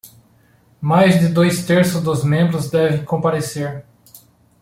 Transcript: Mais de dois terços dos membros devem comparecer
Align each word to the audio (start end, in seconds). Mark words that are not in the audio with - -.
Mais 0.81 1.19
de 1.21 1.27
dois 1.27 1.63
terços 1.63 2.01
dos 2.01 2.23
membros 2.23 2.71
devem 2.71 3.05
comparecer 3.05 3.85